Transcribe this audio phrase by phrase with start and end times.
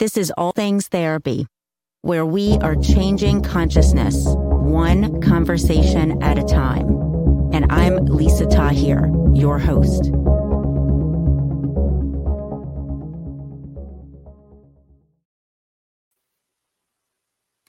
[0.00, 1.46] This is All Things Therapy,
[2.00, 6.88] where we are changing consciousness one conversation at a time.
[7.52, 10.06] And I'm Lisa Tahir, your host.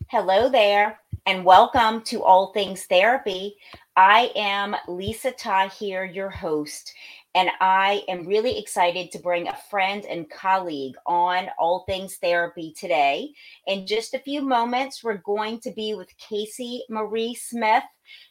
[0.08, 3.58] Hello there, and welcome to All Things Therapy.
[3.98, 6.94] I am Lisa Tahir, your host,
[7.34, 12.74] and I am really excited to bring a friend and colleague on All Things Therapy
[12.78, 13.32] today.
[13.68, 17.84] In just a few moments, we're going to be with Casey Marie Smith.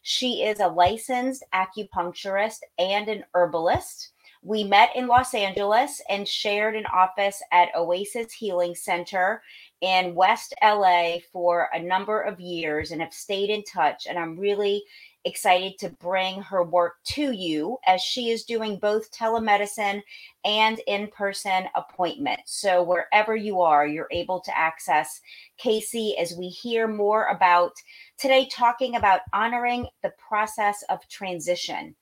[0.03, 4.11] She is a licensed acupuncturist and an herbalist.
[4.43, 9.43] We met in Los Angeles and shared an office at Oasis Healing Center
[9.83, 14.07] in West LA for a number of years and have stayed in touch.
[14.07, 14.83] And I'm really
[15.25, 20.03] excited to bring her work to you as she is doing both telemedicine
[20.45, 22.61] and in person appointments.
[22.61, 25.21] So, wherever you are, you're able to access
[25.59, 27.73] Casey as we hear more about
[28.19, 31.95] today, talking about honoring the process of transition.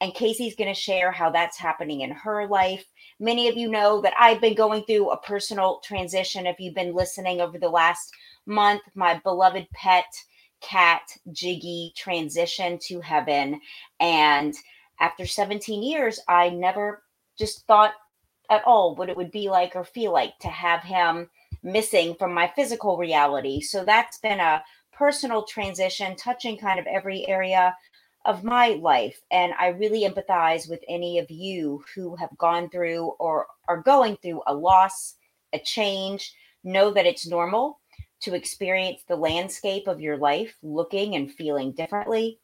[0.00, 2.84] And Casey's going to share how that's happening in her life.
[3.20, 6.46] Many of you know that I've been going through a personal transition.
[6.46, 8.12] If you've been listening over the last
[8.44, 10.04] month, my beloved pet
[10.64, 13.60] cat Jiggy transition to heaven.
[14.00, 14.54] And
[15.00, 17.02] after 17 years, I never
[17.38, 17.92] just thought
[18.50, 21.28] at all what it would be like or feel like to have him
[21.62, 23.60] missing from my physical reality.
[23.60, 27.74] So that's been a personal transition, touching kind of every area
[28.24, 29.20] of my life.
[29.30, 34.16] And I really empathize with any of you who have gone through or are going
[34.18, 35.14] through a loss,
[35.52, 36.32] a change.
[36.66, 37.80] Know that it's normal
[38.24, 42.40] to experience the landscape of your life looking and feeling differently.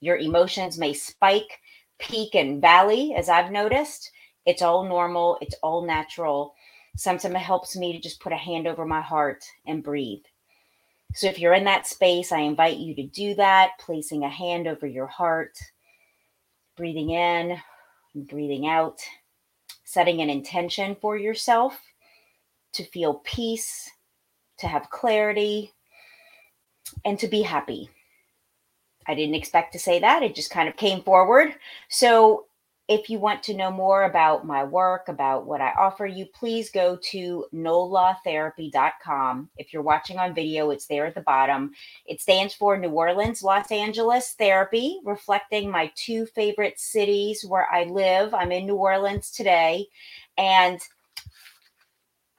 [0.00, 1.60] Your emotions may spike,
[1.98, 4.10] peak, and valley, as I've noticed.
[4.46, 6.54] It's all normal, it's all natural.
[6.96, 10.22] Sometimes it helps me to just put a hand over my heart and breathe.
[11.14, 14.66] So if you're in that space, I invite you to do that, placing a hand
[14.66, 15.56] over your heart,
[16.76, 17.58] breathing in
[18.14, 19.00] breathing out,
[19.84, 21.80] setting an intention for yourself
[22.72, 23.90] to feel peace
[24.58, 25.72] to have clarity,
[27.04, 27.90] and to be happy.
[29.06, 30.22] I didn't expect to say that.
[30.22, 31.54] It just kind of came forward.
[31.88, 32.46] So,
[32.86, 36.70] if you want to know more about my work, about what I offer you, please
[36.70, 39.48] go to nolatherapy.com.
[39.56, 41.72] If you're watching on video, it's there at the bottom.
[42.04, 47.84] It stands for New Orleans, Los Angeles Therapy, reflecting my two favorite cities where I
[47.84, 48.34] live.
[48.34, 49.86] I'm in New Orleans today.
[50.36, 50.78] And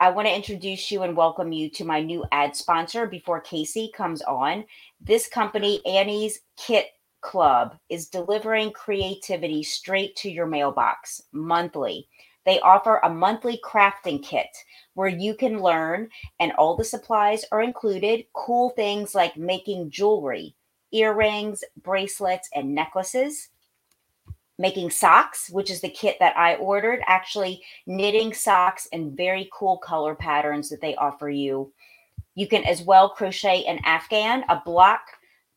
[0.02, 3.90] I want to introduce you and welcome you to my new ad sponsor before Casey
[3.96, 4.66] comes on.
[5.00, 6.88] This company, Annie's Kit
[7.22, 12.10] Club, is delivering creativity straight to your mailbox monthly.
[12.46, 14.50] They offer a monthly crafting kit
[14.96, 16.10] where you can learn,
[16.42, 18.26] and all the supplies are included.
[18.34, 20.58] Cool things like making jewelry,
[20.92, 23.48] earrings, bracelets, and necklaces
[24.58, 29.78] making socks, which is the kit that I ordered, actually knitting socks in very cool
[29.78, 31.74] color patterns that they offer you.
[32.36, 35.02] You can as well crochet an Afghan, a block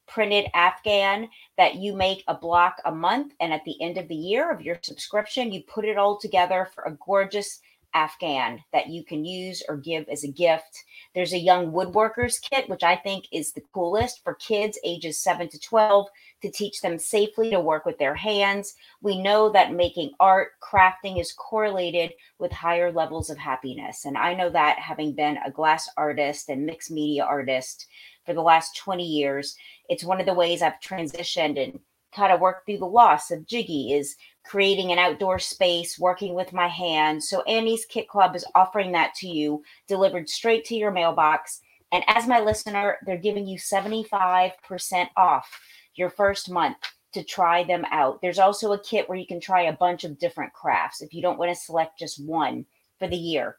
[0.07, 3.35] printed Afghan that you make a block a month.
[3.41, 6.69] And at the end of the year of your subscription, you put it all together
[6.75, 7.61] for a gorgeous
[7.95, 10.85] Afghan that you can use or give as a gift.
[11.15, 15.49] There's a young woodworkers kit, which I think is the coolest for kids ages 7
[15.49, 16.07] to 12
[16.43, 18.75] to teach them safely to work with their hands.
[19.00, 24.04] We know that making art, crafting is correlated with higher levels of happiness.
[24.04, 27.87] And I know that having been a glass artist and mixed media artist
[28.25, 29.56] for the last 20 years,
[29.88, 31.81] it's one of the ways I've transitioned and
[32.15, 36.53] kind of worked through the loss of Jiggy is creating an outdoor space, working with
[36.53, 37.28] my hands.
[37.28, 41.60] So Annie's Kit Club is offering that to you, delivered straight to your mailbox.
[41.93, 44.53] And as my listener, they're giving you 75%
[45.16, 45.60] off
[45.99, 46.77] your first month
[47.13, 48.21] to try them out.
[48.21, 51.23] There's also a kit where you can try a bunch of different crafts if you
[51.23, 52.67] don't want to select just one
[52.99, 53.56] for the year.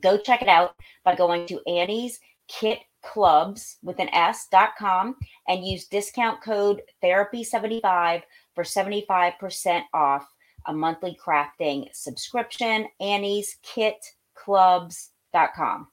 [0.00, 0.74] Go check it out
[1.04, 5.16] by going to Annie's Kit Clubs with an S.com
[5.46, 8.22] and use discount code therapy75
[8.54, 10.26] for 75% off
[10.66, 12.86] a monthly crafting subscription.
[13.00, 14.04] Annie's Kit
[14.34, 15.88] Clubs.com.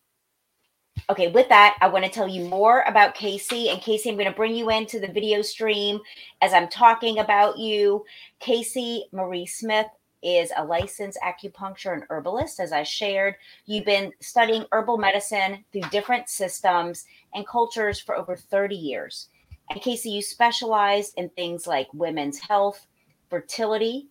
[1.09, 3.69] Okay, with that, I want to tell you more about Casey.
[3.69, 5.99] And Casey, I'm going to bring you into the video stream
[6.41, 8.03] as I'm talking about you.
[8.39, 9.87] Casey Marie Smith
[10.23, 13.35] is a licensed acupuncture and herbalist, as I shared.
[13.67, 17.05] You've been studying herbal medicine through different systems
[17.35, 19.29] and cultures for over 30 years.
[19.69, 22.87] And Casey, you specialize in things like women's health,
[23.29, 24.07] fertility,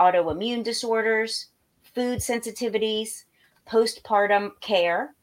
[0.00, 1.48] autoimmune disorders,
[1.82, 3.24] food sensitivities,
[3.68, 5.14] postpartum care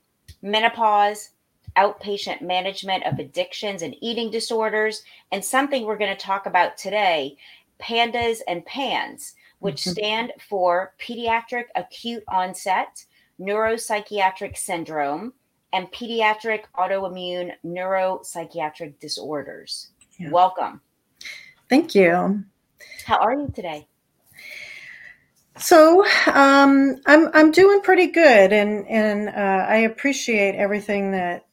[0.45, 1.31] menopause,
[1.75, 7.35] outpatient management of addictions and eating disorders, and something we're going to talk about today
[7.79, 9.91] PANDAS and PANS, which mm-hmm.
[9.91, 13.05] stand for Pediatric Acute Onset
[13.39, 15.33] Neuropsychiatric Syndrome
[15.73, 19.89] and Pediatric Autoimmune Neuropsychiatric Disorders.
[20.17, 20.29] Yeah.
[20.29, 20.79] Welcome.
[21.69, 22.45] Thank you.
[23.03, 23.87] How are you today?
[25.57, 31.45] So um, I'm I'm doing pretty good, and and uh, I appreciate everything that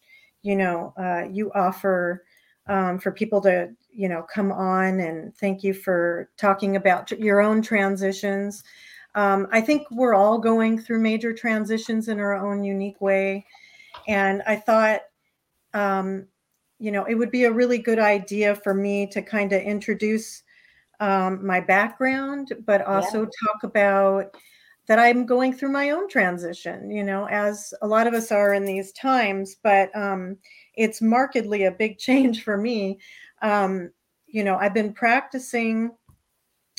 [0.43, 2.25] you know uh, you offer
[2.67, 7.41] um, for people to you know come on, and thank you for talking about your
[7.41, 8.65] own transitions.
[9.15, 13.47] Um, I think we're all going through major transitions in our own unique way,
[14.09, 15.03] and I thought
[15.75, 16.27] um,
[16.81, 20.43] you know it would be a really good idea for me to kind of introduce
[21.03, 23.29] um, my background, but also yeah.
[23.45, 24.37] talk about
[24.87, 28.55] that I'm going through my own transition, you know, as a lot of us are
[28.55, 30.37] in these times, but um,
[30.77, 33.01] it's markedly a big change for me.
[33.43, 33.91] Um,
[34.29, 35.91] you know, I've been practicing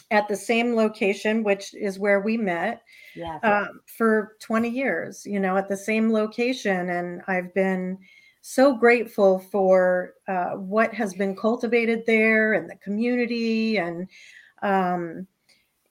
[0.10, 2.82] at the same location, which is where we met,
[3.16, 3.40] yeah.
[3.44, 3.68] uh,
[3.98, 6.92] for 20 years, you know, at the same location.
[6.92, 7.98] And I've been
[8.46, 14.06] so grateful for uh, what has been cultivated there and the community and
[14.62, 15.26] um,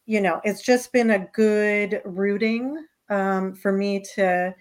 [0.05, 4.55] you know it's just been a good rooting um, for me to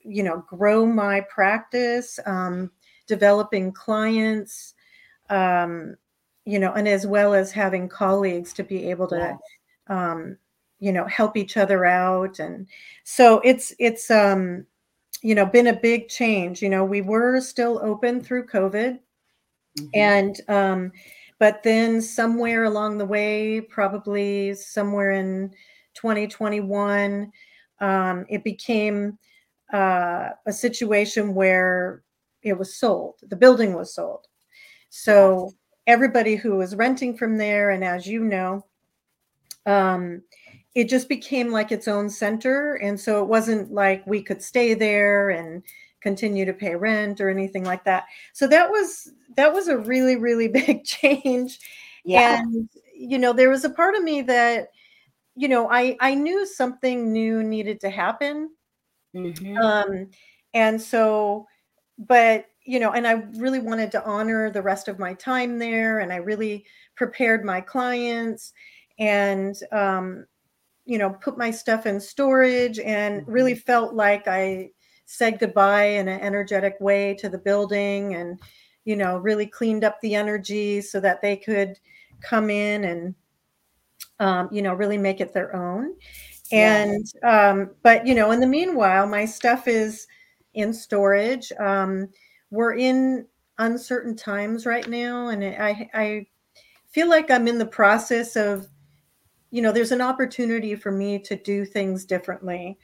[0.00, 2.72] you know grow my practice um,
[3.06, 4.74] developing clients
[5.30, 5.94] um,
[6.44, 9.38] you know and as well as having colleagues to be able to
[9.86, 10.36] um,
[10.80, 12.66] you know help each other out and
[13.04, 14.66] so it's it's um
[15.22, 16.62] you know been a big change.
[16.62, 18.98] You know we were still open through covid
[19.78, 19.86] mm-hmm.
[19.94, 20.92] and um
[21.38, 25.50] but then somewhere along the way probably somewhere in
[25.94, 27.30] 2021
[27.80, 29.18] um it became
[29.72, 32.02] uh a situation where
[32.42, 34.26] it was sold the building was sold.
[34.90, 35.52] So
[35.86, 38.64] everybody who was renting from there and as you know
[39.66, 40.22] um
[40.78, 42.74] it just became like its own center.
[42.74, 45.64] And so it wasn't like we could stay there and
[46.00, 48.04] continue to pay rent or anything like that.
[48.32, 51.58] So that was that was a really really big change.
[52.04, 52.38] Yeah.
[52.38, 54.68] and you know there was a part of me that
[55.34, 58.50] you know i i knew something new needed to happen.
[59.16, 59.56] Mm-hmm.
[59.56, 60.10] um
[60.54, 61.48] and so
[61.98, 65.98] but you know and i really wanted to honor the rest of my time there.
[65.98, 66.64] And i really
[66.94, 68.52] prepared my clients.
[69.00, 70.24] And um
[70.88, 73.60] you know, put my stuff in storage and really mm-hmm.
[73.60, 74.70] felt like I
[75.04, 78.40] said goodbye in an energetic way to the building and,
[78.86, 81.78] you know, really cleaned up the energy so that they could
[82.22, 83.14] come in and,
[84.18, 85.94] um, you know, really make it their own.
[86.52, 87.50] And, yeah.
[87.50, 90.06] um, but, you know, in the meanwhile, my stuff is
[90.54, 91.52] in storage.
[91.60, 92.08] Um,
[92.50, 93.26] we're in
[93.58, 95.28] uncertain times right now.
[95.28, 96.26] And I, I
[96.88, 98.68] feel like I'm in the process of
[99.50, 102.78] you know there's an opportunity for me to do things differently.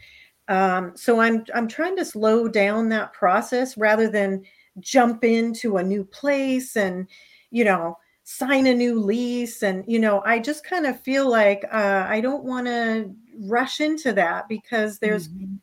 [0.48, 4.44] Um, so i'm i'm trying to slow down that process rather than
[4.80, 7.06] jump into a new place and
[7.50, 9.62] you know sign a new lease.
[9.62, 13.10] And you know i just kind of feel like uh, i don't want to
[13.40, 15.54] rush into that because there's mm-hmm.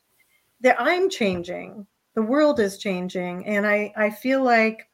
[0.61, 1.85] that i'm changing.
[2.13, 3.45] The world is changing.
[3.45, 4.89] And i i feel like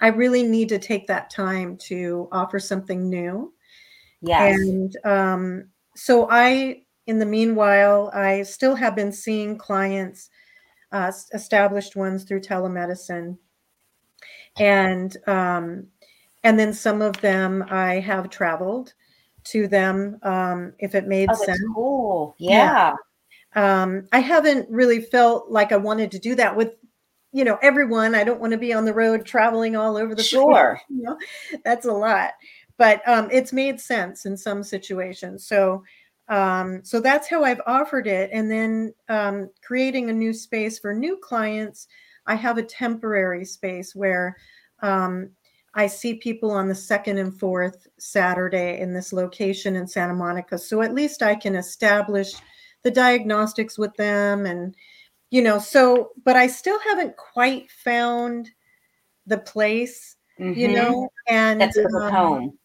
[0.00, 3.52] i really need to take that time to offer something new
[4.26, 4.58] Yes.
[4.58, 10.30] And um, so I, in the meanwhile, I still have been seeing clients,
[10.92, 13.38] uh, established ones through telemedicine,
[14.58, 15.86] and um,
[16.42, 18.94] and then some of them I have traveled
[19.44, 21.60] to them um, if it made oh, sense.
[21.74, 22.34] Cool.
[22.38, 22.94] Yeah.
[23.54, 23.82] yeah.
[23.82, 26.74] Um, I haven't really felt like I wanted to do that with
[27.32, 30.22] you know everyone i don't want to be on the road traveling all over the
[30.34, 31.18] sure place, you know?
[31.64, 32.30] that's a lot
[32.78, 35.46] but um, it's made sense in some situations.
[35.46, 35.82] So,
[36.28, 38.30] um, so that's how I've offered it.
[38.32, 41.88] And then um, creating a new space for new clients,
[42.26, 44.36] I have a temporary space where
[44.80, 45.30] um,
[45.74, 50.58] I see people on the second and fourth Saturday in this location in Santa Monica.
[50.58, 52.34] So at least I can establish
[52.86, 54.72] the diagnostics with them and
[55.30, 58.48] you know so but i still haven't quite found
[59.26, 60.56] the place mm-hmm.
[60.56, 62.58] you know and that's um, home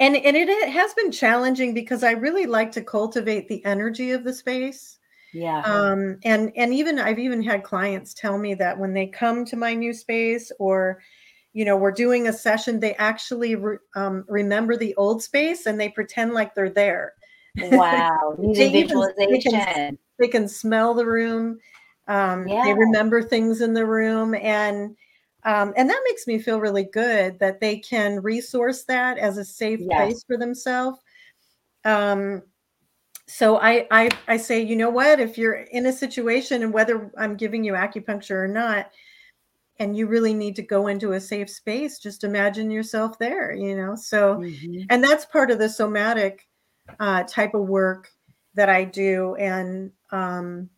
[0.00, 4.12] and and it, it has been challenging because i really like to cultivate the energy
[4.12, 4.98] of the space.
[5.34, 5.60] Yeah.
[5.60, 9.56] Um and and even i've even had clients tell me that when they come to
[9.56, 11.00] my new space or
[11.52, 15.78] you know we're doing a session they actually re, um, remember the old space and
[15.78, 17.12] they pretend like they're there.
[17.56, 21.58] Wow they, even, they, can, they can smell the room.
[22.08, 22.64] Um, yeah.
[22.64, 24.96] They remember things in the room, and
[25.48, 29.44] um, and that makes me feel really good that they can resource that as a
[29.44, 29.88] safe yes.
[29.96, 31.00] place for themselves.
[31.86, 32.42] Um,
[33.26, 35.20] so I, I I say, you know what?
[35.20, 38.90] If you're in a situation, and whether I'm giving you acupuncture or not,
[39.78, 43.54] and you really need to go into a safe space, just imagine yourself there.
[43.54, 43.96] You know.
[43.96, 44.82] So, mm-hmm.
[44.90, 46.46] and that's part of the somatic
[47.00, 48.10] uh, type of work
[48.52, 50.68] that I do, and um,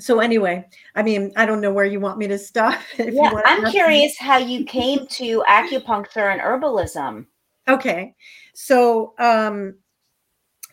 [0.00, 2.80] so anyway, I mean, I don't know where you want me to stop.
[2.98, 4.26] yeah, I'm curious me.
[4.26, 7.26] how you came to acupuncture and herbalism.
[7.68, 8.14] Okay,
[8.54, 9.76] so um,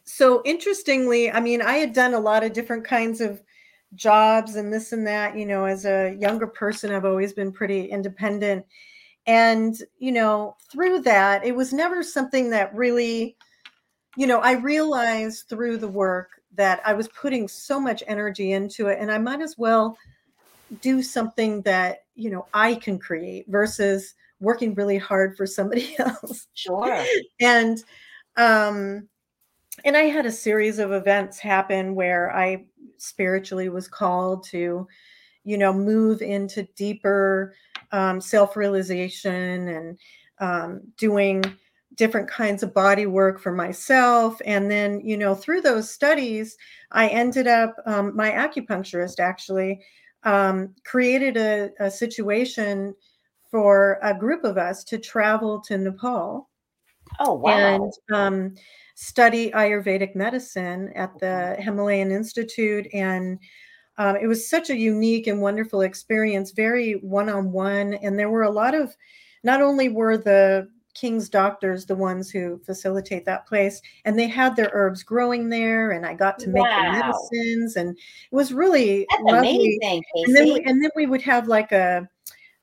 [0.04, 3.42] so interestingly, I mean, I had done a lot of different kinds of
[3.94, 5.38] jobs and this and that.
[5.38, 8.66] You know, as a younger person, I've always been pretty independent,
[9.28, 13.38] and you know, through that, it was never something that really,
[14.18, 18.88] you know, I realized through the work that I was putting so much energy into
[18.88, 19.98] it, and I might as well
[20.82, 26.48] do something that you know I can create versus working really hard for somebody else.
[26.54, 27.06] Sure.
[27.40, 27.84] and
[28.38, 29.08] um
[29.86, 32.66] and I had a series of events happen where I
[32.98, 34.88] spiritually was called to,
[35.44, 37.56] you know, move into deeper
[37.92, 40.00] um, self realization and
[40.40, 41.44] um, doing
[41.96, 44.42] different kinds of body work for myself.
[44.46, 46.58] And then, you know, through those studies,
[46.92, 49.82] I ended up, um, my acupuncturist actually
[50.24, 52.96] um, created a, a, situation
[53.50, 56.48] for a group of us to travel to Nepal.
[57.20, 57.52] Oh, wow.
[57.52, 58.56] And um,
[58.96, 62.88] study Ayurvedic medicine at the Himalayan Institute.
[62.94, 63.40] And
[63.98, 67.96] um, it was such a unique and wonderful experience, very one on one.
[67.96, 68.96] And there were a lot of,
[69.44, 74.56] not only were the King's doctors the ones who facilitate that place, and they had
[74.56, 76.82] their herbs growing there, and I got to make wow.
[76.82, 79.78] the medicines, and it was really That's lovely.
[79.82, 82.08] Amazing, and then, we, and then we would have like a,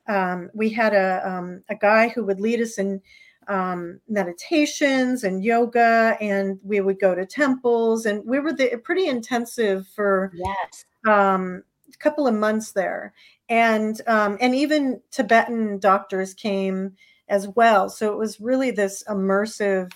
[0.06, 3.00] um, we had a um, a guy who would lead us in
[3.48, 9.08] um, meditations and yoga, and we would go to temples, and we were the, pretty
[9.08, 10.84] intensive for yes.
[11.06, 13.14] um, a couple of months there,
[13.48, 16.94] and um, and even Tibetan doctors came
[17.28, 17.88] as well.
[17.88, 19.92] So it was really this immersive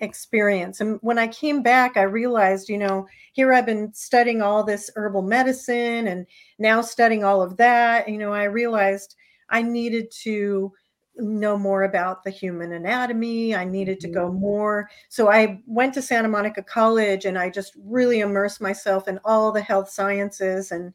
[0.00, 0.80] experience.
[0.80, 4.90] And when I came back, I realized, you know, here I've been studying all this
[4.96, 6.26] herbal medicine and
[6.58, 8.08] now studying all of that.
[8.08, 9.14] You know, I realized
[9.48, 10.72] I needed to
[11.16, 13.54] know more about the human anatomy.
[13.54, 14.40] I needed to go mm-hmm.
[14.40, 14.90] more.
[15.08, 19.52] So I went to Santa Monica College and I just really immersed myself in all
[19.52, 20.72] the health sciences.
[20.72, 20.94] And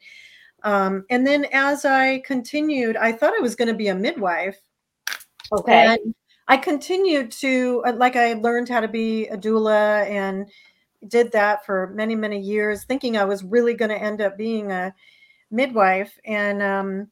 [0.64, 4.60] um, and then as I continued, I thought I was going to be a midwife.
[5.52, 5.86] Okay.
[5.86, 6.16] And
[6.48, 10.50] I continued to uh, like I learned how to be a doula and
[11.08, 14.72] did that for many many years, thinking I was really going to end up being
[14.72, 14.94] a
[15.52, 16.18] midwife.
[16.26, 17.08] And um,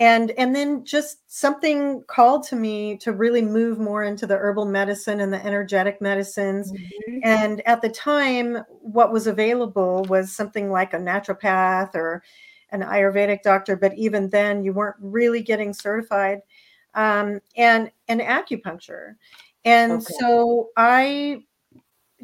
[0.00, 4.64] and and then just something called to me to really move more into the herbal
[4.64, 7.18] medicine and the energetic medicines mm-hmm.
[7.22, 12.22] and at the time what was available was something like a naturopath or
[12.72, 16.40] an ayurvedic doctor but even then you weren't really getting certified
[16.94, 19.14] um, and and acupuncture.
[19.64, 20.14] And okay.
[20.18, 21.42] so i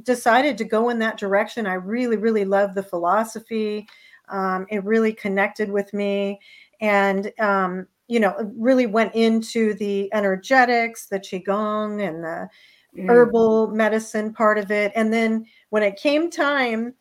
[0.03, 1.67] decided to go in that direction.
[1.67, 3.87] I really really love the philosophy.
[4.29, 6.41] Um, it really connected with me.
[6.81, 12.49] And um, you know really went into the energetics the qigong and the
[12.97, 13.09] mm.
[13.09, 14.93] herbal medicine part of it.
[14.95, 16.95] And then when it came time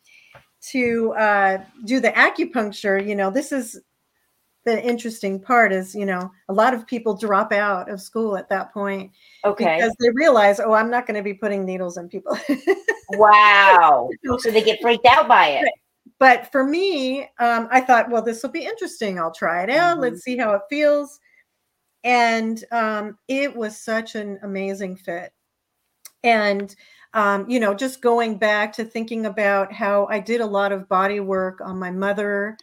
[0.72, 3.80] to uh, do the acupuncture you know this is
[4.66, 8.48] the interesting part is you know a lot of people drop out of school at
[8.50, 9.10] that point
[9.44, 12.36] okay because they realize oh i'm not going to be putting needles in people
[13.12, 15.68] wow so they get freaked out by it
[16.18, 19.18] but for me, um, I thought, well, this will be interesting.
[19.18, 19.94] I'll try it out.
[19.94, 20.02] Mm-hmm.
[20.02, 21.20] Let's see how it feels.
[22.04, 25.32] And um, it was such an amazing fit.
[26.22, 26.74] And,
[27.14, 30.88] um, you know, just going back to thinking about how I did a lot of
[30.88, 32.56] body work on my mother.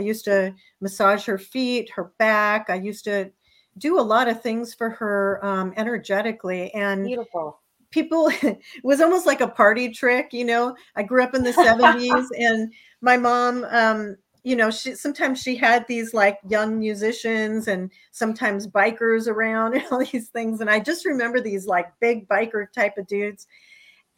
[0.00, 2.70] I used to massage her feet, her back.
[2.70, 3.30] I used to
[3.76, 6.72] do a lot of things for her um, energetically.
[6.72, 11.34] And beautiful people it was almost like a party trick you know i grew up
[11.34, 16.38] in the 70s and my mom um, you know she sometimes she had these like
[16.48, 21.66] young musicians and sometimes bikers around and all these things and i just remember these
[21.66, 23.48] like big biker type of dudes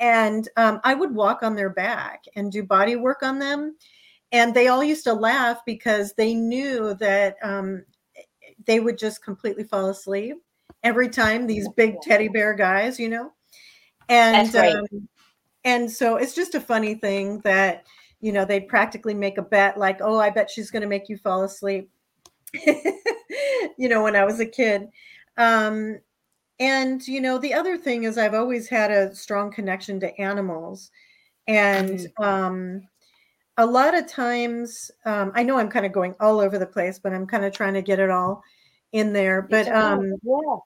[0.01, 3.75] and um, i would walk on their back and do body work on them
[4.33, 7.85] and they all used to laugh because they knew that um,
[8.67, 10.37] they would just completely fall asleep
[10.83, 13.33] every time these big teddy bear guys you know
[14.09, 15.09] and um,
[15.65, 17.85] and so it's just a funny thing that
[18.23, 21.09] you know, they'd practically make a bet like, oh, I bet she's going to make
[21.09, 21.91] you fall asleep.
[22.55, 24.89] you know, when I was a kid.
[25.37, 25.99] Um,
[26.61, 30.93] and, you know, the other thing is I've always had a strong connection to animals.
[31.49, 32.25] And mm.
[32.25, 32.83] um,
[33.59, 36.99] a lot of times, um, I know I'm kind of going all over the place,
[36.99, 38.43] but I'm kind of trying to get it all
[38.93, 39.43] in there.
[39.43, 40.57] But, um, yeah.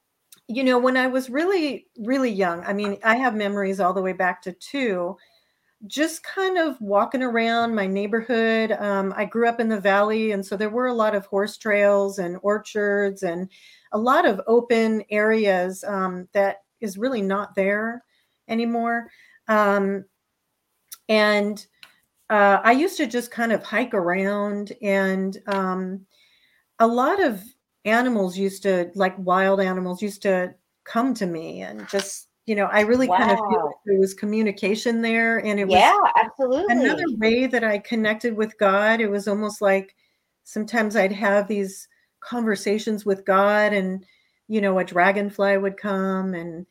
[0.48, 4.02] you know, when I was really, really young, I mean, I have memories all the
[4.02, 5.16] way back to two
[5.86, 8.72] just kind of walking around my neighborhood.
[8.72, 11.56] Um, I grew up in the valley, and so there were a lot of horse
[11.56, 13.50] trails and orchards and
[13.92, 18.04] a lot of open areas um, that is really not there
[18.48, 19.10] anymore.
[19.48, 20.04] Um,
[21.08, 21.64] and
[22.30, 26.06] uh, I used to just kind of hike around, and um,
[26.78, 27.42] a lot of
[27.84, 30.54] animals used to, like wild animals, used to
[30.84, 33.16] come to me and just you know, I really wow.
[33.18, 35.44] kind of feel like there was communication there.
[35.44, 39.00] And it was yeah, absolutely another way that I connected with God.
[39.00, 39.96] It was almost like
[40.44, 41.88] sometimes I'd have these
[42.20, 44.04] conversations with God and
[44.48, 46.66] you know, a dragonfly would come and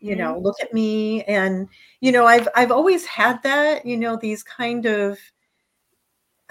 [0.00, 0.44] you know, mm-hmm.
[0.44, 1.24] look at me.
[1.24, 1.68] And,
[2.00, 5.18] you know, I've I've always had that, you know, these kind of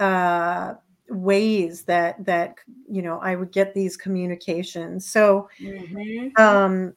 [0.00, 0.74] uh
[1.10, 2.54] ways that that
[2.88, 5.08] you know I would get these communications.
[5.10, 6.40] So mm-hmm.
[6.40, 6.94] um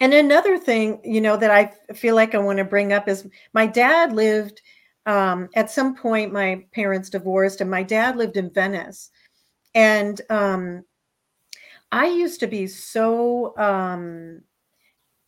[0.00, 3.28] and another thing, you know, that I feel like I want to bring up is
[3.52, 4.62] my dad lived
[5.06, 9.10] um, at some point, my parents divorced, and my dad lived in Venice.
[9.74, 10.84] And um,
[11.92, 14.42] I used to be so um,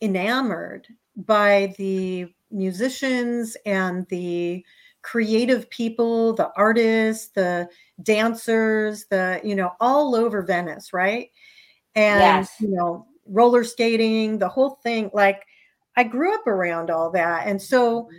[0.03, 4.63] enamored by the musicians and the
[5.01, 7.67] creative people, the artists, the
[8.03, 11.29] dancers, the, you know, all over Venice, right?
[11.95, 12.55] And, yes.
[12.59, 15.09] you know, roller skating, the whole thing.
[15.13, 15.43] Like
[15.95, 17.47] I grew up around all that.
[17.47, 18.15] And so mm-hmm.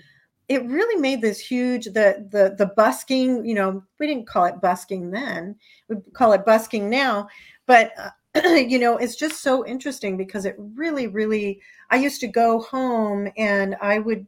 [0.48, 4.60] it really made this huge the the the busking, you know, we didn't call it
[4.60, 5.56] busking then.
[5.88, 7.28] We call it busking now,
[7.66, 8.11] but uh,
[8.44, 13.29] you know, it's just so interesting because it really really I used to go home
[13.37, 14.27] and I would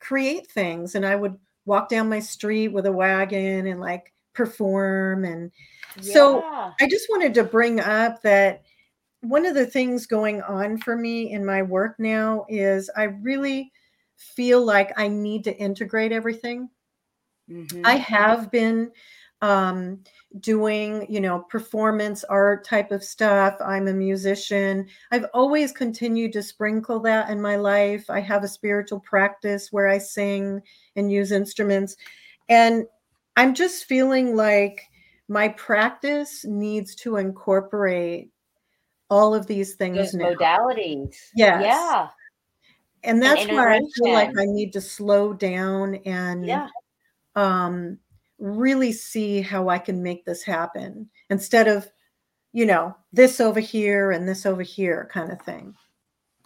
[0.00, 5.24] create things and I would walk down my street with a wagon and like perform
[5.24, 5.50] and
[6.00, 6.12] yeah.
[6.12, 6.42] so
[6.80, 8.62] I just wanted to bring up that
[9.20, 13.72] one of the things going on for me in my work now is I really
[14.16, 16.68] feel like I need to integrate everything.
[17.50, 17.82] Mm-hmm.
[17.84, 18.90] I have been
[19.40, 20.02] um,
[20.40, 23.56] doing, you know, performance art type of stuff.
[23.64, 24.88] I'm a musician.
[25.10, 28.10] I've always continued to sprinkle that in my life.
[28.10, 30.60] I have a spiritual practice where I sing
[30.96, 31.96] and use instruments.
[32.48, 32.86] And
[33.36, 34.82] I'm just feeling like
[35.28, 38.30] my practice needs to incorporate
[39.10, 40.32] all of these things now.
[40.32, 41.16] modalities.
[41.36, 41.62] Yes.
[41.62, 42.08] Yeah.
[43.04, 46.68] And that's and where I feel like I need to slow down and yeah.
[47.36, 47.98] um,
[48.38, 51.88] really see how I can make this happen instead of,
[52.52, 55.74] you know, this over here and this over here kind of thing.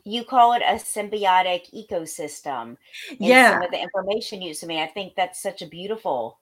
[0.04, 2.76] You call it a symbiotic ecosystem.
[3.18, 3.52] yeah.
[3.52, 6.38] Some of the information you sent me, I think that's such a beautiful.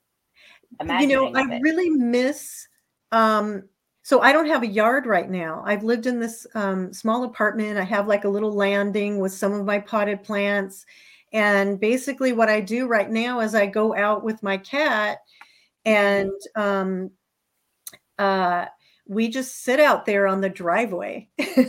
[0.81, 2.69] You know, I really miss
[3.13, 3.65] um,
[4.03, 5.63] so I don't have a yard right now.
[5.67, 7.79] I've lived in this um, small apartment.
[7.79, 10.87] I have like a little landing with some of my potted plants.
[11.33, 15.19] And basically, what I do right now is I go out with my cat
[15.85, 17.11] and um,
[18.19, 18.67] uh,
[19.07, 21.29] we just sit out there on the driveway.
[21.39, 21.65] there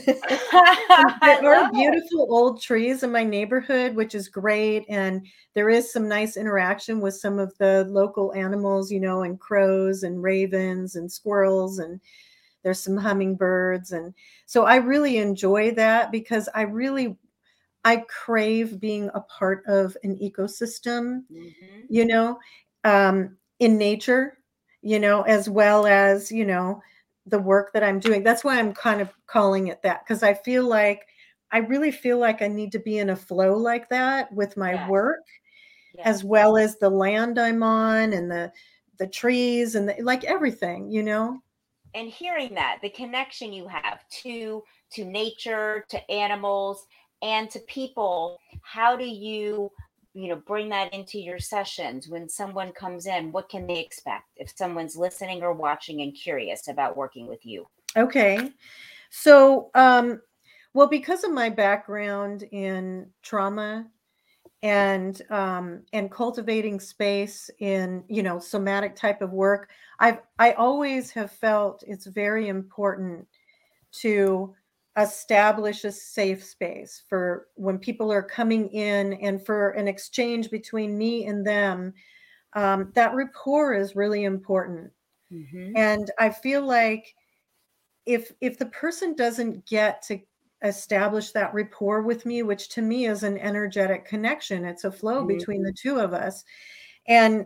[1.55, 4.85] are beautiful old trees in my neighborhood, which is great.
[4.89, 9.39] And there is some nice interaction with some of the local animals, you know, and
[9.39, 11.99] crows and ravens and squirrels and
[12.63, 14.13] there's some hummingbirds and
[14.45, 17.17] so i really enjoy that because i really
[17.83, 21.79] i crave being a part of an ecosystem mm-hmm.
[21.89, 22.37] you know
[22.83, 24.37] um, in nature
[24.81, 26.81] you know as well as you know
[27.27, 28.23] the work that i'm doing.
[28.23, 31.07] That's why i'm kind of calling it that because i feel like
[31.51, 34.89] i really feel like i need to be in a flow like that with my
[34.89, 35.23] work
[36.03, 38.51] as well as the land i'm on and the
[38.97, 41.39] the trees and the, like everything you know?
[41.93, 46.87] And hearing that the connection you have to to nature to animals
[47.21, 49.71] and to people how do you
[50.13, 52.07] you know bring that into your sessions.
[52.07, 54.29] When someone comes in what can they expect?
[54.35, 57.67] If someone's listening or watching and curious about working with you.
[57.95, 58.51] Okay.
[59.09, 60.21] So um
[60.73, 63.87] well because of my background in trauma
[64.63, 69.69] and um, and cultivating space in you know somatic type of work
[69.99, 73.27] i've i always have felt it's very important
[73.91, 74.53] to
[74.97, 80.97] establish a safe space for when people are coming in and for an exchange between
[80.97, 81.93] me and them
[82.53, 84.91] um, that rapport is really important.
[85.31, 85.73] Mm-hmm.
[85.75, 87.15] And I feel like
[88.05, 90.19] if if the person doesn't get to
[90.63, 95.19] establish that rapport with me, which to me is an energetic connection, it's a flow
[95.19, 95.37] mm-hmm.
[95.37, 96.43] between the two of us.
[97.07, 97.45] And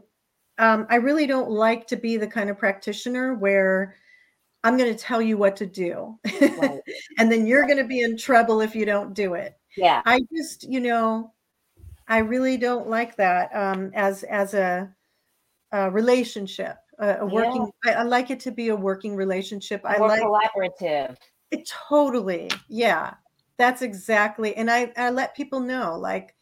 [0.58, 3.95] um, I really don't like to be the kind of practitioner where
[4.65, 6.17] I'm going to tell you what to do.
[6.41, 6.80] Right.
[7.19, 9.56] and then you're going to be in trouble if you don't do it.
[9.78, 10.01] Yeah.
[10.06, 11.32] I just, you know,
[12.08, 14.91] I really don't like that um, as as a,
[15.71, 17.71] a relationship, a, a working.
[17.86, 17.91] Yeah.
[17.91, 19.84] I, I, like it to be a working relationship.
[19.84, 21.15] More I like collaborative.
[21.51, 23.13] It totally, yeah.
[23.58, 26.36] That's exactly, and I I let people know like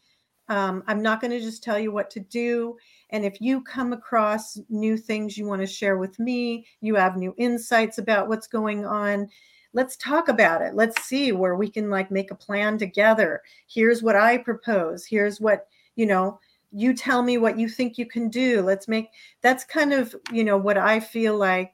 [0.47, 2.77] um, I'm not going to just tell you what to do.
[3.13, 7.15] And if you come across new things you want to share with me, you have
[7.15, 9.29] new insights about what's going on,
[9.73, 10.73] let's talk about it.
[10.73, 13.41] Let's see where we can like make a plan together.
[13.67, 15.05] Here's what I propose.
[15.05, 16.39] Here's what, you know,
[16.71, 18.63] you tell me what you think you can do.
[18.63, 19.09] Let's make
[19.41, 21.73] that's kind of, you know, what I feel like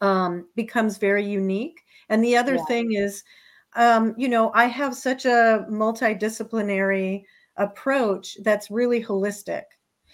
[0.00, 1.80] um, becomes very unique.
[2.08, 2.64] And the other yeah.
[2.66, 3.24] thing is,
[3.74, 7.24] um, you know, I have such a multidisciplinary
[7.56, 9.62] approach that's really holistic.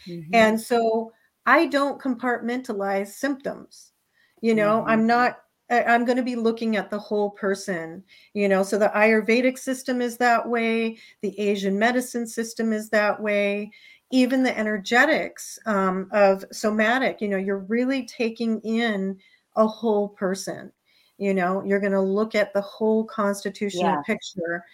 [0.06, 0.34] Mm-hmm.
[0.34, 1.12] And so
[1.46, 3.92] I don't compartmentalize symptoms.
[4.40, 4.90] You know, mm-hmm.
[4.90, 8.04] I'm not I'm going to be looking at the whole person,
[8.34, 8.62] you know.
[8.62, 13.72] So the Ayurvedic system is that way, the Asian medicine system is that way,
[14.12, 19.18] even the energetics um, of somatic, you know, you're really taking in
[19.56, 20.70] a whole person,
[21.18, 24.02] you know, you're going to look at the whole constitutional yeah.
[24.06, 24.64] picture.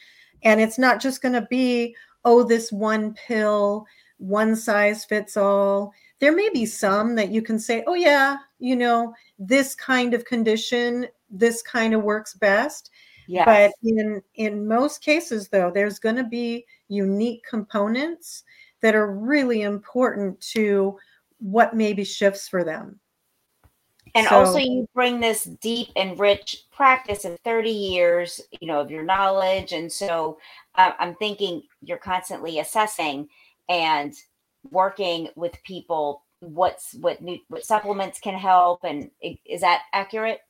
[0.44, 3.86] And it's not just going to be, oh, this one pill,
[4.22, 5.92] one size fits all.
[6.20, 10.24] There may be some that you can say, oh, yeah, you know, this kind of
[10.24, 12.90] condition, this kind of works best.
[13.26, 13.44] Yes.
[13.46, 18.44] But in in most cases, though, there's going to be unique components
[18.80, 20.98] that are really important to
[21.38, 23.00] what maybe shifts for them.
[24.14, 28.80] And so, also, you bring this deep and rich practice of 30 years, you know,
[28.80, 29.72] of your knowledge.
[29.72, 30.38] And so
[30.74, 33.28] uh, I'm thinking you're constantly assessing
[33.68, 34.14] and
[34.70, 39.10] working with people what's what new what supplements can help and
[39.46, 40.40] is that accurate?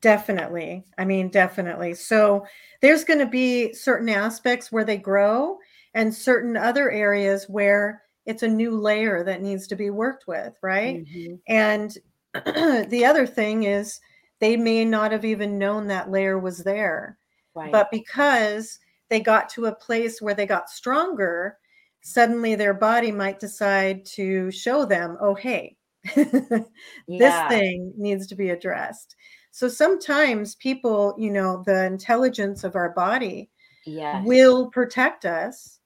[0.00, 0.84] Definitely.
[0.98, 1.94] I mean definitely.
[1.94, 2.46] So
[2.82, 5.58] there's going to be certain aspects where they grow
[5.94, 10.54] and certain other areas where it's a new layer that needs to be worked with
[10.62, 11.04] right?
[11.04, 11.34] Mm-hmm.
[11.48, 11.96] and
[12.90, 14.00] the other thing is
[14.40, 17.18] they may not have even known that layer was there.
[17.56, 17.70] Right.
[17.70, 21.56] but because they got to a place where they got stronger
[22.04, 25.74] suddenly their body might decide to show them, oh, hey,
[26.14, 26.66] this
[27.08, 27.48] yeah.
[27.48, 29.16] thing needs to be addressed.
[29.50, 33.50] So sometimes people, you know, the intelligence of our body
[33.86, 34.22] yes.
[34.26, 35.80] will protect us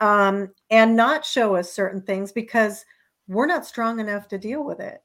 [0.00, 2.84] um, and not show us certain things because
[3.26, 5.02] we're not strong enough to deal with it.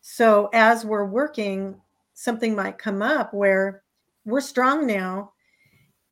[0.00, 1.80] So as we're working,
[2.14, 3.84] something might come up where
[4.24, 5.32] we're strong now,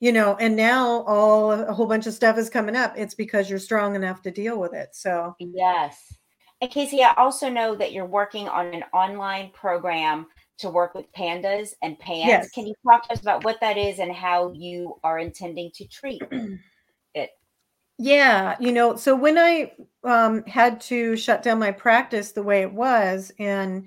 [0.05, 2.93] you know and now all a whole bunch of stuff is coming up.
[2.95, 5.35] It's because you're strong enough to deal with it so.
[5.39, 6.15] Yes.
[6.61, 10.27] And casey i also know that you're working on an online program
[10.59, 12.29] to work with pandas and pans.
[12.29, 12.51] Yes.
[12.51, 15.89] can you talk to us about what that is and how you are intending to
[15.89, 16.21] treat
[17.15, 17.31] it?
[17.97, 19.73] Yeah you know so when i
[20.05, 23.87] um, had to shut down my practice the way it was and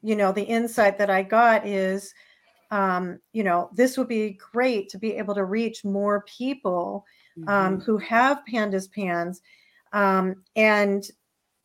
[0.00, 2.14] you know the insight that i got is
[2.70, 7.04] um, you know, this would be great to be able to reach more people
[7.46, 7.82] um, mm-hmm.
[7.82, 9.40] who have pandas pans.
[9.92, 11.08] Um, and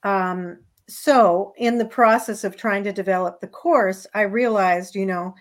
[0.03, 5.33] um, so, in the process of trying to develop the course, I realized, you know,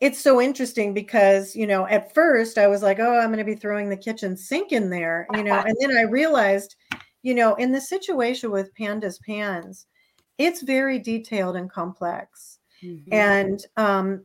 [0.00, 3.44] it's so interesting because, you know, at first I was like, oh, I'm going to
[3.44, 6.76] be throwing the kitchen sink in there, you know, and then I realized,
[7.22, 9.86] you know, in the situation with pandas pans,
[10.38, 12.58] it's very detailed and complex.
[12.82, 13.14] Mm-hmm.
[13.14, 14.24] And um,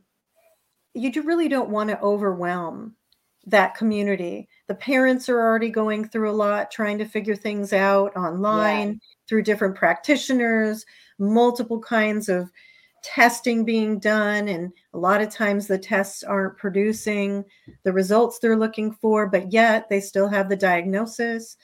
[0.94, 2.94] you really don't want to overwhelm
[3.46, 4.48] that community.
[4.66, 8.94] The parents are already going through a lot, trying to figure things out online yeah.
[9.26, 10.84] through different practitioners,
[11.18, 12.50] multiple kinds of
[13.02, 14.48] testing being done.
[14.48, 17.44] And a lot of times the tests aren't producing
[17.84, 21.56] the results they're looking for, but yet they still have the diagnosis.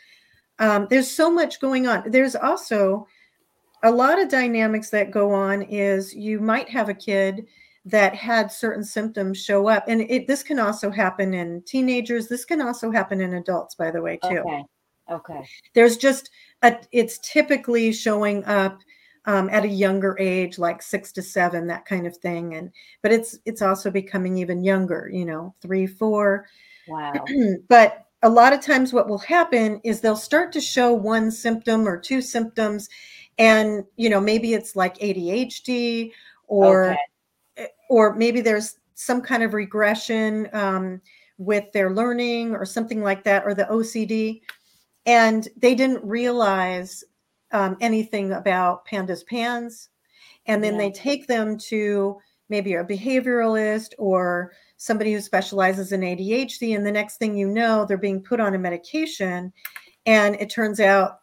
[0.59, 2.11] Um, there's so much going on.
[2.11, 3.07] There's also
[3.83, 7.47] a lot of dynamics that go on is you might have a kid
[7.85, 9.85] that had certain symptoms show up.
[9.89, 12.29] And it this can also happen in teenagers.
[12.29, 14.39] This can also happen in adults by the way too.
[14.39, 14.65] Okay.
[15.11, 15.47] Okay.
[15.75, 16.31] There's just
[16.63, 18.79] a it's typically showing up
[19.27, 22.55] um, at a younger age like six to seven that kind of thing.
[22.55, 22.71] And
[23.03, 26.47] but it's it's also becoming even younger you know three four.
[26.89, 27.13] Wow.
[27.69, 31.87] But a lot of times what will happen is they'll start to show one symptom
[31.87, 32.89] or two symptoms.
[33.37, 36.13] And you know maybe it's like adhd
[36.47, 36.99] or okay.
[37.57, 41.01] Eh, or maybe there's some kind of regression um,
[41.39, 44.41] with their learning or something like that or the ocd
[45.07, 47.03] and they didn't realize
[47.51, 49.89] um, anything about pandas pans
[50.47, 50.83] and then yeah.
[50.83, 56.77] they take them to maybe a behavioralist or somebody who specializes in ADHD.
[56.77, 59.53] And the next thing you know, they're being put on a medication.
[60.07, 61.21] And it turns out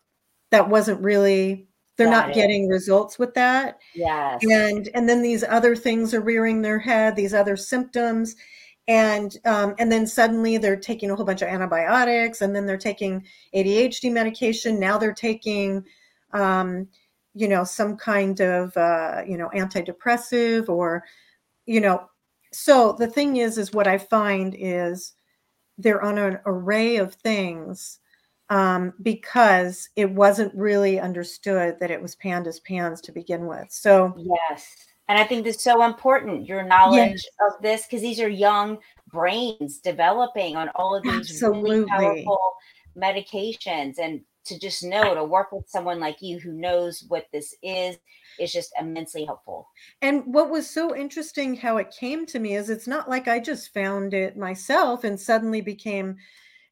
[0.50, 2.36] that wasn't really they're Got not it.
[2.36, 3.80] getting results with that.
[3.94, 4.42] Yes.
[4.50, 8.36] And and then these other things are rearing their head these other symptoms.
[8.88, 12.78] And um, and then suddenly they're taking a whole bunch of antibiotics and then they're
[12.78, 13.26] taking
[13.56, 14.80] adhd medication.
[14.80, 15.84] Now they're taking
[16.34, 16.88] um,
[17.34, 21.04] you know some kind of uh, you know antidepressive or
[21.66, 22.08] you know.
[22.54, 25.14] So the thing is is what i find is
[25.78, 28.00] they're on an array of things
[28.52, 34.14] um, because it wasn't really understood that it was pandas pans to begin with so
[34.18, 34.76] yes
[35.08, 37.26] and i think it's so important your knowledge yes.
[37.48, 38.78] of this because these are young
[39.12, 41.72] brains developing on all of these Absolutely.
[41.72, 42.40] really powerful
[42.96, 47.56] medications and to just know to work with someone like you who knows what this
[47.64, 47.98] is
[48.40, 49.68] is just immensely helpful.
[50.02, 53.40] And what was so interesting how it came to me is it's not like I
[53.40, 56.18] just found it myself and suddenly became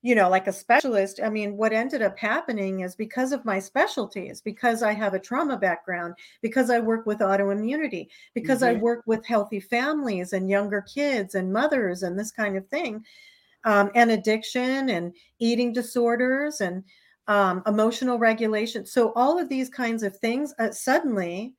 [0.02, 3.60] you know like a specialist i mean what ended up happening is because of my
[3.60, 8.78] specialties because i have a trauma background because i work with autoimmunity because mm-hmm.
[8.78, 13.04] i work with healthy families and younger kids and mothers and this kind of thing
[13.66, 16.84] um, and addiction and eating disorders and
[17.28, 18.86] um, emotional regulation.
[18.86, 21.54] So all of these kinds of things, uh, suddenly,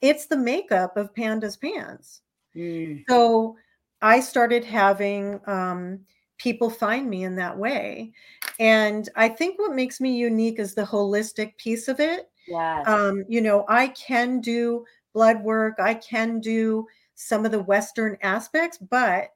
[0.00, 2.22] it's the makeup of Pandas Pans.
[2.56, 3.04] Mm.
[3.08, 3.56] So
[4.00, 6.00] I started having um,
[6.38, 8.12] people find me in that way,
[8.58, 12.30] and I think what makes me unique is the holistic piece of it.
[12.46, 12.82] Yeah.
[12.82, 15.74] Um, you know, I can do blood work.
[15.78, 19.30] I can do some of the Western aspects, but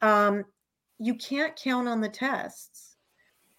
[0.00, 0.44] um,
[0.98, 2.96] you can't count on the tests.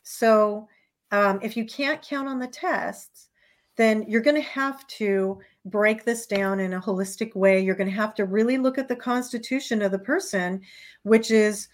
[0.04, 0.68] So
[1.12, 3.30] um, if you can't count on the tests,
[3.78, 7.60] then you're going to have to break this down in a holistic way.
[7.62, 10.62] You're going to have to really look at the constitution of the person,
[11.04, 11.70] which is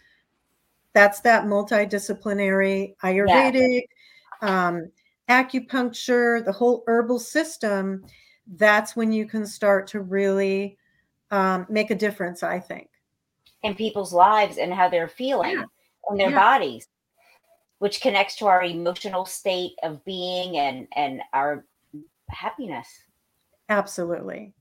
[0.96, 3.84] that's that multidisciplinary Ayurvedic,
[4.42, 4.68] yeah.
[4.68, 4.90] um,
[5.30, 8.04] acupuncture, the whole herbal system.
[8.56, 10.78] That's when you can start to really
[11.30, 12.90] um, make a difference, I think.
[13.62, 15.66] In people's lives and how they're feeling yeah.
[16.10, 16.40] in their yeah.
[16.40, 16.88] bodies
[17.80, 21.66] which connects to our emotional state of being and and our
[22.30, 22.88] happiness
[23.70, 24.55] absolutely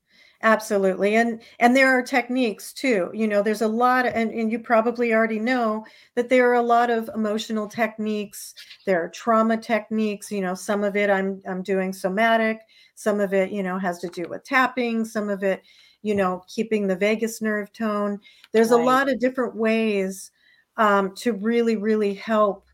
[0.44, 4.52] absolutely and and there are techniques too you know there's a lot of, and, and
[4.52, 8.54] you probably already know that there are a lot of emotional techniques
[8.86, 12.60] there are trauma techniques you know some of it i'm i'm doing somatic
[12.94, 15.62] some of it you know has to do with tapping some of it
[16.02, 18.20] you know keeping the vagus nerve tone
[18.52, 18.80] there's right.
[18.80, 20.30] a lot of different ways
[20.76, 22.68] um, to really really help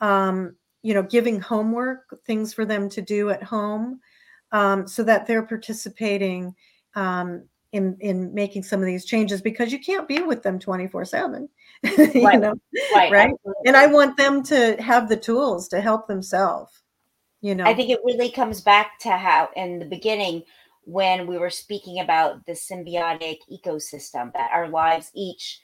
[0.00, 4.00] um, you know, giving homework, things for them to do at home,
[4.52, 6.54] um, so that they're participating
[6.94, 11.04] um, in in making some of these changes because you can't be with them 24
[11.04, 11.48] 7
[11.82, 12.40] you right.
[12.40, 12.54] know
[12.94, 13.34] right, right?
[13.66, 16.82] and i want them to have the tools to help themselves
[17.40, 20.42] you know i think it really comes back to how in the beginning
[20.84, 25.60] when we were speaking about the symbiotic ecosystem that our lives each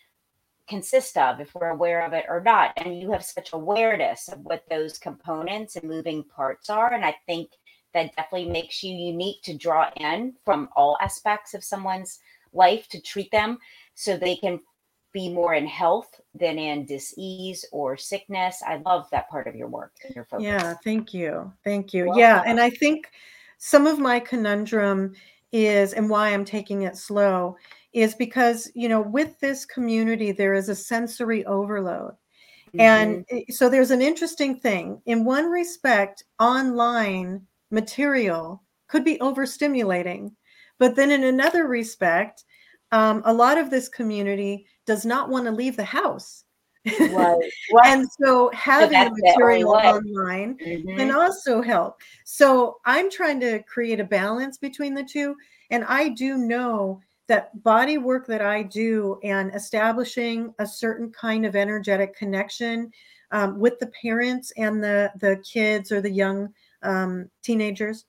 [0.68, 4.40] consist of if we're aware of it or not and you have such awareness of
[4.40, 7.50] what those components and moving parts are and i think
[7.94, 12.20] that definitely makes you unique to draw in from all aspects of someone's
[12.52, 13.58] life to treat them
[13.94, 14.60] so they can
[15.12, 18.62] be more in health than in disease or sickness.
[18.64, 20.44] I love that part of your work and your focus.
[20.44, 21.52] Yeah thank you.
[21.64, 22.06] Thank you.
[22.06, 22.20] Welcome.
[22.20, 23.10] yeah and i think
[23.58, 25.12] some of my conundrum
[25.52, 27.56] is and why i'm taking it slow
[27.92, 32.12] is because you know with this community there is a sensory overload.
[32.74, 32.80] Mm-hmm.
[32.80, 35.02] and so there's an interesting thing.
[35.06, 40.32] In one respect online material could be overstimulating.
[40.78, 42.44] But then in another respect
[42.92, 46.44] um, a lot of this community does not want to leave the house.
[46.98, 47.38] Right.
[47.84, 50.96] and so having so material online mm-hmm.
[50.96, 52.00] can also help.
[52.24, 55.36] So i'm trying to create a balance between the two
[55.70, 61.46] and i do know that body work that I do and establishing a certain kind
[61.46, 62.90] of energetic connection
[63.30, 68.06] um, with the parents and the the kids or the young um, teenagers,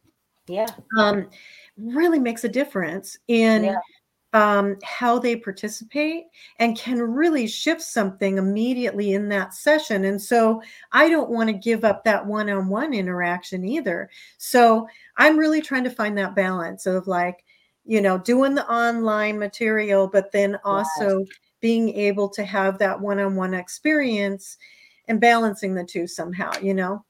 [0.47, 1.29] yeah, um,
[1.77, 3.75] really makes a difference in yeah.
[4.33, 6.25] um, how they participate
[6.59, 10.05] and can really shift something immediately in that session.
[10.05, 14.09] And so I don't want to give up that one on one interaction either.
[14.37, 17.43] So I'm really trying to find that balance of like,
[17.85, 21.27] you know, doing the online material, but then also yes.
[21.61, 24.57] being able to have that one on one experience
[25.07, 27.03] and balancing the two somehow, you know?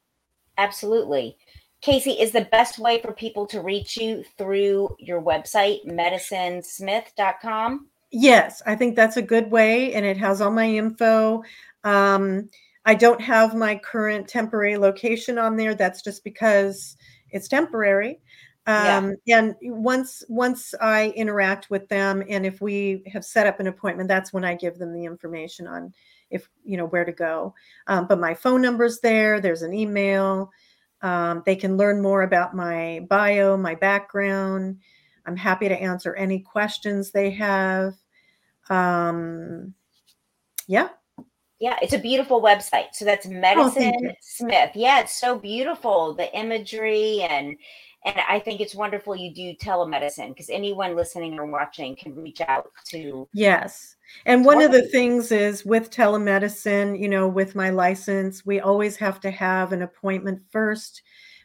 [0.62, 1.36] Absolutely.
[1.80, 7.88] Casey, is the best way for people to reach you through your website, medicinesmith.com?
[8.12, 11.42] Yes, I think that's a good way, and it has all my info.
[11.82, 12.48] Um,
[12.84, 15.74] I don't have my current temporary location on there.
[15.74, 16.96] That's just because
[17.30, 18.20] it's temporary.
[18.68, 19.38] Um, yeah.
[19.38, 24.08] And once once I interact with them, and if we have set up an appointment,
[24.08, 25.92] that's when I give them the information on
[26.32, 27.54] if you know where to go.
[27.86, 29.40] Um, but my phone number's there.
[29.40, 30.50] There's an email.
[31.02, 34.78] Um, they can learn more about my bio, my background.
[35.26, 37.94] I'm happy to answer any questions they have.
[38.70, 39.74] Um,
[40.66, 40.88] yeah.
[41.60, 42.88] Yeah, it's a beautiful website.
[42.92, 44.70] So that's oh, Medicine oh, Smith.
[44.74, 46.14] Yeah, it's so beautiful.
[46.14, 47.56] The imagery and
[48.04, 52.40] and I think it's wonderful you do telemedicine because anyone listening or watching can reach
[52.40, 53.28] out to.
[53.32, 53.96] Yes.
[54.26, 58.96] And one of the things is with telemedicine, you know, with my license, we always
[58.96, 61.02] have to have an appointment first.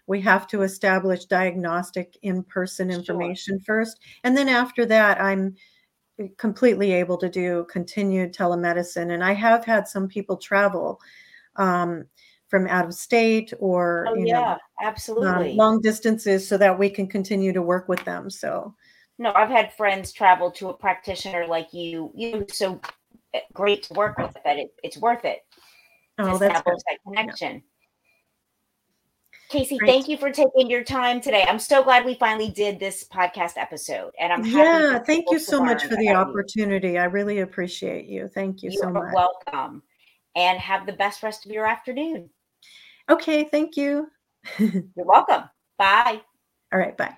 [0.08, 3.66] We have to establish diagnostic in person information sure.
[3.66, 4.00] first.
[4.24, 5.56] And then after that, I'm
[6.38, 9.14] completely able to do continued telemedicine.
[9.14, 11.00] And I have had some people travel.
[11.58, 12.06] Um,
[12.48, 16.90] from out of state or oh, you yeah, know absolutely long distances so that we
[16.90, 18.74] can continue to work with them so
[19.18, 22.80] no i've had friends travel to a practitioner like you you so
[23.34, 25.40] eh, great to work with that it, it's worth it
[26.20, 27.62] oh that's that connection yeah.
[29.50, 29.90] Casey, Great.
[29.90, 31.46] thank you for taking your time today.
[31.48, 35.00] I'm so glad we finally did this podcast episode, and I'm yeah.
[35.00, 36.92] Thank you so much for the opportunity.
[36.92, 36.98] You.
[36.98, 38.28] I really appreciate you.
[38.28, 39.04] Thank you, you so much.
[39.04, 39.84] You're welcome,
[40.36, 42.30] and have the best rest of your afternoon.
[43.10, 44.08] Okay, thank you.
[44.60, 45.44] You're welcome.
[45.78, 46.22] Bye.
[46.74, 47.16] All right, bye.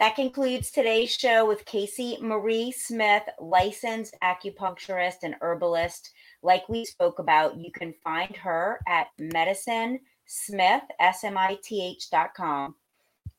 [0.00, 6.10] That concludes today's show with Casey Marie Smith, licensed acupuncturist and herbalist.
[6.42, 12.74] Like we spoke about, you can find her at medicine smith, S-M-I-T-H dot com.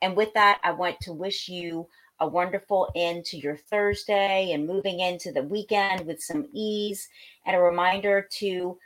[0.01, 1.87] And with that, I want to wish you
[2.19, 7.07] a wonderful end to your Thursday and moving into the weekend with some ease
[7.45, 8.77] and a reminder to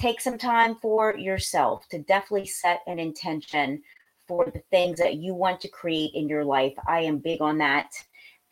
[0.00, 3.82] take some time for yourself to definitely set an intention
[4.26, 6.74] for the things that you want to create in your life.
[6.86, 7.90] I am big on that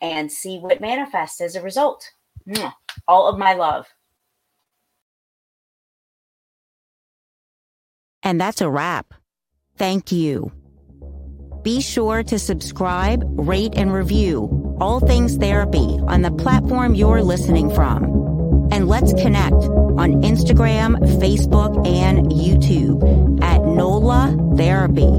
[0.01, 2.11] and see what manifests as a result.
[3.07, 3.87] All of my love.
[8.23, 9.13] And that's a wrap.
[9.77, 10.51] Thank you.
[11.63, 17.73] Be sure to subscribe, rate, and review All Things Therapy on the platform you're listening
[17.73, 18.16] from.
[18.77, 25.09] And let's connect on Instagram, Facebook, and YouTube at NOLA Therapy,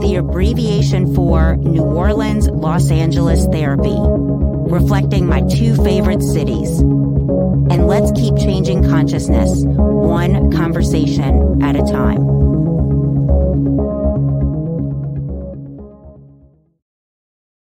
[0.00, 6.80] the abbreviation for New Orleans, Los Angeles Therapy, reflecting my two favorite cities.
[6.80, 12.24] And let's keep changing consciousness, one conversation at a time.